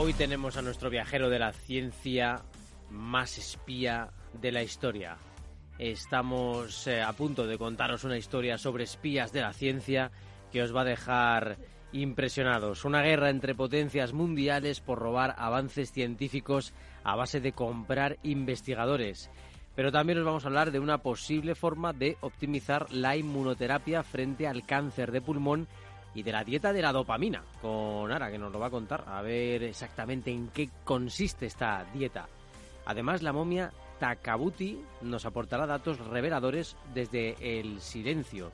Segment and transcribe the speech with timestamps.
[0.00, 2.44] Hoy tenemos a nuestro viajero de la ciencia
[2.88, 5.16] más espía de la historia.
[5.76, 10.12] Estamos eh, a punto de contaros una historia sobre espías de la ciencia
[10.52, 11.58] que os va a dejar
[11.90, 12.84] impresionados.
[12.84, 19.28] Una guerra entre potencias mundiales por robar avances científicos a base de comprar investigadores.
[19.74, 24.46] Pero también os vamos a hablar de una posible forma de optimizar la inmunoterapia frente
[24.46, 25.66] al cáncer de pulmón
[26.18, 29.04] y de la dieta de la dopamina, con Ara, que nos lo va a contar,
[29.06, 32.28] a ver exactamente en qué consiste esta dieta.
[32.86, 38.50] Además, la momia Takabuti nos aportará datos reveladores desde el silencio.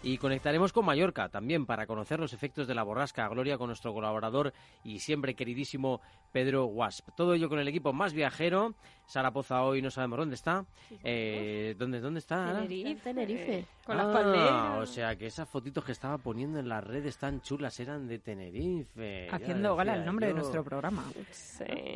[0.00, 3.26] Y conectaremos con Mallorca también para conocer los efectos de la borrasca.
[3.26, 4.52] Gloria con nuestro colaborador
[4.84, 7.08] y siempre queridísimo Pedro Wasp.
[7.16, 8.74] Todo ello con el equipo más viajero.
[9.08, 10.66] Sara Poza hoy no sabemos dónde está.
[11.02, 12.52] Eh, ¿dónde, ¿Dónde está?
[12.52, 13.64] Tenerife, Tenerife.
[13.86, 14.78] Con las palmeras.
[14.82, 18.18] O sea que esas fotitos que estaba poniendo en las redes tan chulas eran de
[18.18, 19.28] Tenerife.
[19.30, 21.04] Haciendo gala el nombre de nuestro programa.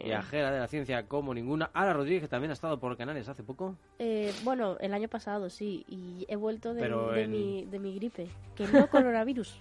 [0.05, 1.71] Viajera de la ciencia como ninguna.
[1.75, 3.77] Ara Rodríguez, que también ha estado por Canales hace poco.
[3.99, 5.85] Eh, bueno, el año pasado sí.
[5.89, 8.29] Y he vuelto de, de, mi, de mi gripe.
[8.57, 9.61] Que no coronavirus.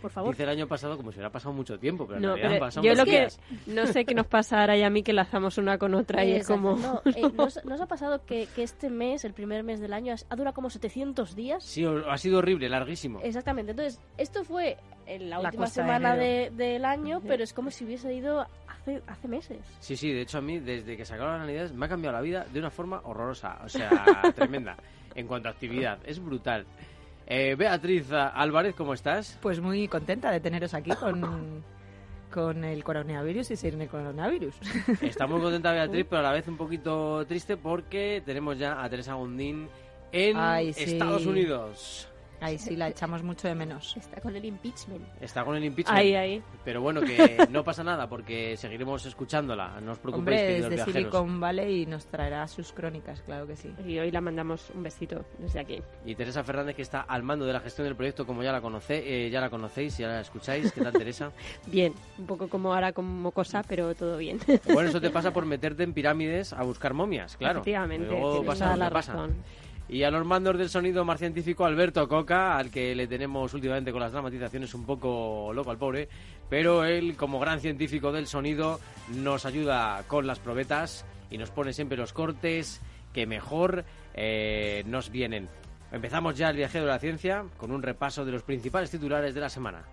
[0.00, 0.30] Por favor.
[0.30, 2.86] Dice el año pasado como si hubiera pasado mucho tiempo, pero, no, pero han pasado
[2.86, 3.28] yo lo que
[3.66, 6.32] no sé qué nos pasa ahora y a mí que lanzamos una con otra y
[6.32, 6.76] es como...
[6.76, 7.32] No, eh,
[7.64, 10.70] ¿nos, ha pasado que, que, este mes, el primer mes del año, ha durado como
[10.70, 11.64] 700 días?
[11.64, 13.20] Sí, ha sido horrible, larguísimo.
[13.22, 13.72] Exactamente.
[13.72, 18.12] Entonces, esto fue en la, última semana de, del año, pero es como si hubiese
[18.12, 19.58] ido hace, hace meses.
[19.80, 22.22] Sí, sí, de hecho a mí, desde que sacaron las navidades, me ha cambiado la
[22.22, 23.90] vida de una forma horrorosa, o sea,
[24.34, 24.76] tremenda,
[25.14, 25.98] en cuanto a actividad.
[26.04, 26.66] Es brutal.
[27.26, 29.38] Eh, Beatriz Álvarez, ¿cómo estás?
[29.42, 31.64] Pues muy contenta de teneros aquí con,
[32.30, 34.54] con el coronavirus y sin el coronavirus.
[35.02, 38.88] Está muy contenta Beatriz, pero a la vez un poquito triste porque tenemos ya a
[38.88, 39.68] Teresa Gundín
[40.12, 40.36] en
[40.68, 42.08] Estados Unidos.
[42.40, 43.96] Ahí sí, la echamos mucho de menos.
[43.96, 45.04] Está con el impeachment.
[45.20, 45.98] Está con el impeachment.
[45.98, 46.42] Ahí, ahí.
[46.64, 49.80] Pero bueno, que no pasa nada porque seguiremos escuchándola.
[49.80, 50.94] No os preocupéis, Hombre, desde viajeros.
[50.94, 53.72] Silicon Valley y nos traerá sus crónicas, claro que sí.
[53.86, 55.82] Y hoy la mandamos un besito desde aquí.
[56.04, 58.60] Y Teresa Fernández, que está al mando de la gestión del proyecto, como ya la,
[58.60, 60.72] conoce, eh, ya la conocéis, ya la escucháis.
[60.72, 61.32] ¿Qué tal, Teresa?
[61.66, 64.38] bien, un poco como ahora como cosa, pero todo bien.
[64.72, 67.60] bueno, eso te pasa por meterte en pirámides a buscar momias, claro.
[67.60, 69.28] Efectivamente, Luego pasa la pasa.
[69.88, 73.92] Y a los mandos del sonido más científico, Alberto Coca, al que le tenemos últimamente
[73.92, 76.08] con las dramatizaciones un poco loco al pobre,
[76.50, 78.80] pero él, como gran científico del sonido,
[79.14, 82.80] nos ayuda con las probetas y nos pone siempre los cortes
[83.12, 85.48] que mejor eh, nos vienen.
[85.92, 89.40] Empezamos ya el viajero de la ciencia con un repaso de los principales titulares de
[89.40, 89.84] la semana.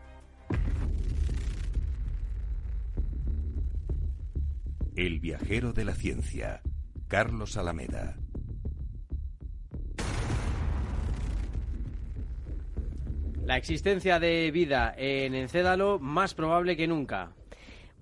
[4.95, 6.61] El viajero de la ciencia,
[7.07, 8.15] Carlos Alameda.
[13.45, 17.33] La existencia de vida en Encédalo más probable que nunca.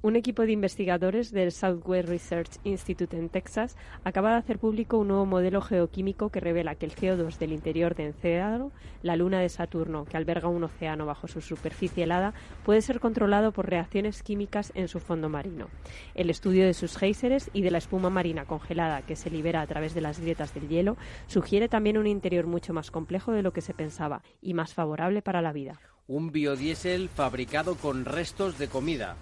[0.03, 5.09] Un equipo de investigadores del Southwest Research Institute en Texas acaba de hacer público un
[5.09, 8.71] nuevo modelo geoquímico que revela que el CO2 del interior de Encédalo,
[9.03, 12.33] la luna de Saturno, que alberga un océano bajo su superficie helada,
[12.65, 15.67] puede ser controlado por reacciones químicas en su fondo marino.
[16.15, 19.67] El estudio de sus géiseres y de la espuma marina congelada que se libera a
[19.67, 23.53] través de las grietas del hielo sugiere también un interior mucho más complejo de lo
[23.53, 25.79] que se pensaba y más favorable para la vida.
[26.07, 29.15] Un biodiesel fabricado con restos de comida.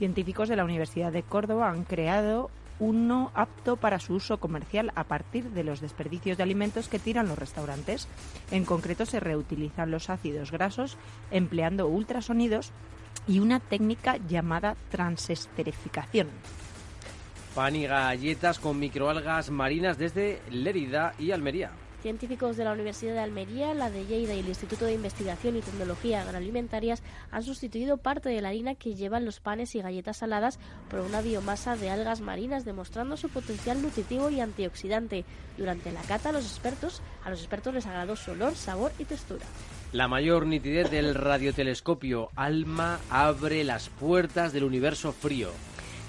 [0.00, 2.48] Científicos de la Universidad de Córdoba han creado
[2.78, 7.28] uno apto para su uso comercial a partir de los desperdicios de alimentos que tiran
[7.28, 8.08] los restaurantes.
[8.50, 10.96] En concreto, se reutilizan los ácidos grasos
[11.30, 12.72] empleando ultrasonidos
[13.28, 16.28] y una técnica llamada transesterificación.
[17.54, 21.72] Pan y galletas con microalgas marinas desde Lérida y Almería.
[22.02, 25.60] Científicos de la Universidad de Almería, la de Lleida y el Instituto de Investigación y
[25.60, 30.58] Tecnología Agroalimentarias han sustituido parte de la harina que llevan los panes y galletas saladas
[30.88, 35.26] por una biomasa de algas marinas, demostrando su potencial nutritivo y antioxidante.
[35.58, 39.44] Durante la cata, los expertos, a los expertos les agradó su olor, sabor y textura.
[39.92, 45.50] La mayor nitidez del radiotelescopio ALMA abre las puertas del universo frío.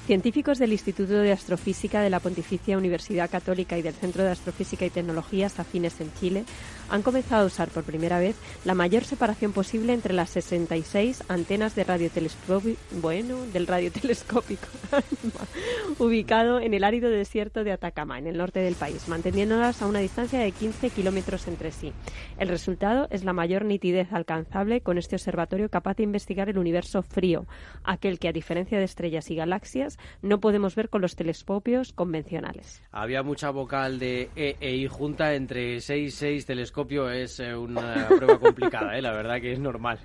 [0.07, 4.85] Científicos del Instituto de Astrofísica de la Pontificia Universidad Católica y del Centro de Astrofísica
[4.85, 6.43] y Tecnologías afines en Chile
[6.91, 8.35] han comenzado a usar por primera vez
[8.65, 14.67] la mayor separación posible entre las 66 antenas de radiotelescopio, bueno, del radiotelescópico
[15.99, 19.99] ubicado en el árido desierto de Atacama, en el norte del país, manteniéndolas a una
[19.99, 21.93] distancia de 15 kilómetros entre sí.
[22.37, 27.03] El resultado es la mayor nitidez alcanzable con este observatorio capaz de investigar el universo
[27.03, 27.47] frío,
[27.85, 32.83] aquel que, a diferencia de estrellas y galaxias, no podemos ver con los telescopios convencionales.
[32.91, 38.39] Había mucha vocal de E e junta entre 6 6 telescopios es eh, una prueba
[38.39, 39.99] complicada, eh, la verdad que es normal.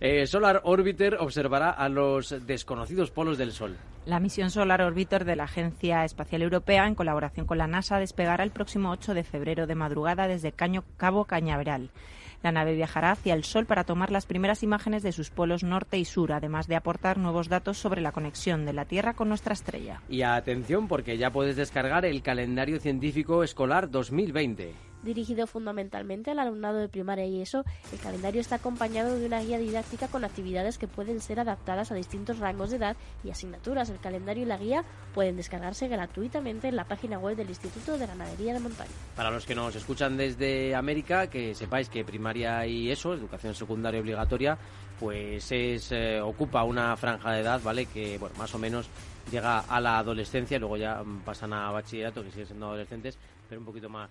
[0.00, 3.76] Eh, Solar Orbiter observará a los desconocidos polos del Sol.
[4.04, 8.42] La misión Solar Orbiter de la Agencia Espacial Europea, en colaboración con la NASA, despegará
[8.42, 11.90] el próximo 8 de febrero de madrugada desde Caño, Cabo Cañaveral.
[12.42, 15.98] La nave viajará hacia el Sol para tomar las primeras imágenes de sus polos norte
[15.98, 19.52] y sur, además de aportar nuevos datos sobre la conexión de la Tierra con nuestra
[19.52, 20.02] estrella.
[20.08, 26.78] Y atención porque ya puedes descargar el calendario científico escolar 2020 dirigido fundamentalmente al alumnado
[26.78, 30.88] de primaria y eso, el calendario está acompañado de una guía didáctica con actividades que
[30.88, 33.90] pueden ser adaptadas a distintos rangos de edad y asignaturas.
[33.90, 34.84] El calendario y la guía
[35.14, 38.90] pueden descargarse gratuitamente en la página web del Instituto de Ganadería de Montaña.
[39.16, 44.00] Para los que nos escuchan desde América, que sepáis que primaria y eso, educación secundaria
[44.00, 44.58] obligatoria,
[44.98, 47.86] pues es eh, ocupa una franja de edad, ¿vale?
[47.86, 48.88] Que, bueno, más o menos
[49.30, 53.66] llega a la adolescencia, luego ya pasan a bachillerato, que siguen siendo adolescentes, pero un
[53.66, 54.10] poquito más